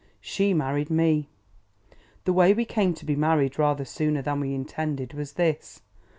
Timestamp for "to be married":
2.95-3.59